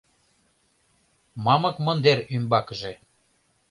Мамык 1.45 1.75
мындер 1.85 2.19
ӱмбакыже 2.35 2.93